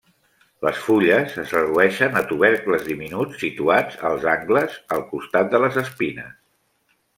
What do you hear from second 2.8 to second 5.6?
diminuts situats als angles, al costat